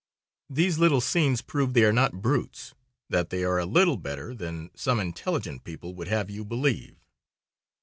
These 0.49 0.79
little 0.79 0.99
scenes 0.99 1.43
prove 1.43 1.75
they 1.75 1.83
are 1.83 1.93
not 1.93 2.23
brutes, 2.23 2.73
that 3.09 3.29
they 3.29 3.43
are 3.43 3.59
a 3.59 3.67
little 3.67 3.97
better 3.97 4.33
than 4.33 4.71
some 4.75 4.99
intelligent 4.99 5.63
people 5.63 5.93
would 5.93 6.07
have 6.07 6.27
you 6.27 6.43
believe. 6.43 6.95